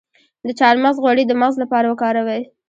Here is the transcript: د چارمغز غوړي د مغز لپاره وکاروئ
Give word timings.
د 0.47 0.49
چارمغز 0.59 0.95
غوړي 1.03 1.23
د 1.27 1.31
مغز 1.41 1.55
لپاره 1.63 1.85
وکاروئ 1.87 2.41